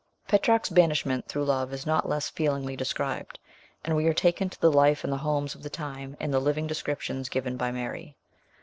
[0.27, 3.37] Petrarch's banishment through love is not less feelingly described,
[3.85, 6.41] and we are taken to the life and the homes of the time in the
[6.41, 8.17] living descrip tions given by Mary.